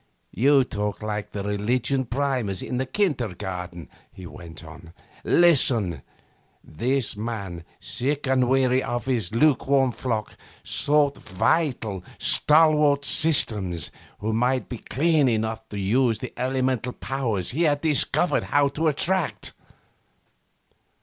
[0.31, 4.93] 'You talk like the religion primers in the kindergarten,' he went on.
[5.23, 6.01] 'Listen.
[6.63, 14.67] This man, sick and weary of his lukewarm flock, sought vital, stalwart systems who might
[14.67, 19.53] be clean enough to use the elemental powers he had discovered how to attract.